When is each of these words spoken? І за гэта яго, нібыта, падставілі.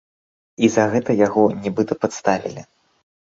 І 0.67 0.69
за 0.75 0.85
гэта 0.93 1.11
яго, 1.19 1.43
нібыта, 1.65 1.99
падставілі. 2.05 2.61